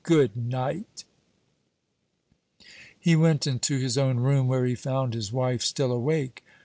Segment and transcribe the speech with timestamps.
[0.03, 1.03] Goodnight."
[2.99, 6.43] He went into his own room, where he found his wife still awake.